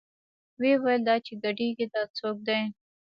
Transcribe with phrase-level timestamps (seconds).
[0.59, 2.59] ويې ويل دا چې ګډېګي دا سوک دې.